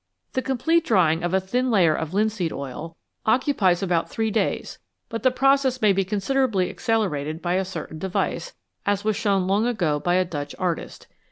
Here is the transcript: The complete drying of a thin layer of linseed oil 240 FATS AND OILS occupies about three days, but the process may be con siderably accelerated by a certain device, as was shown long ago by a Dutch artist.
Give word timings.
The 0.33 0.41
complete 0.41 0.83
drying 0.83 1.21
of 1.23 1.31
a 1.31 1.39
thin 1.39 1.69
layer 1.69 1.93
of 1.93 2.11
linseed 2.11 2.51
oil 2.51 2.97
240 3.25 3.27
FATS 3.27 3.27
AND 3.27 3.31
OILS 3.31 3.37
occupies 3.37 3.83
about 3.83 4.09
three 4.09 4.31
days, 4.31 4.79
but 5.09 5.21
the 5.21 5.29
process 5.29 5.79
may 5.79 5.93
be 5.93 6.03
con 6.03 6.17
siderably 6.17 6.71
accelerated 6.71 7.39
by 7.39 7.53
a 7.53 7.63
certain 7.63 7.99
device, 7.99 8.53
as 8.83 9.03
was 9.03 9.15
shown 9.15 9.45
long 9.45 9.67
ago 9.67 9.99
by 9.99 10.15
a 10.15 10.25
Dutch 10.25 10.55
artist. 10.57 11.05